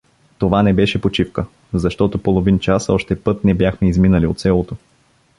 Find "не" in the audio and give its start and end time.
0.63-0.73, 3.43-3.53